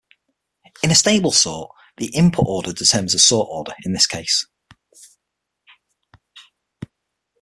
In 0.81 0.89
a 0.89 0.95
stable 0.95 1.31
sort, 1.31 1.69
the 1.97 2.07
input 2.15 2.45
order 2.47 2.73
determines 2.73 3.11
the 3.13 3.19
sorted 3.19 3.51
order 3.51 3.73
in 3.85 3.93
this 3.93 4.07
case. 4.07 4.47